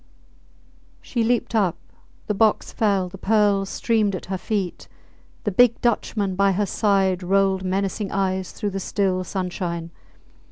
She 1.03 1.23
leaped 1.23 1.53
up; 1.53 1.75
the 2.25 2.33
box 2.33 2.71
fell; 2.73 3.07
the 3.07 3.19
pearls 3.19 3.69
streamed 3.69 4.15
at 4.15 4.25
her 4.33 4.37
feet. 4.39 4.87
The 5.43 5.51
big 5.51 5.79
Dutchman 5.79 6.35
by 6.35 6.53
her 6.53 6.65
side 6.65 7.21
rolled 7.21 7.63
menacing 7.63 8.11
eyes 8.11 8.51
through 8.51 8.71
the 8.71 8.79
still 8.79 9.23
sunshine. 9.23 9.91